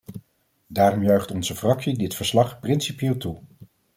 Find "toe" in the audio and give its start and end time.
3.17-3.41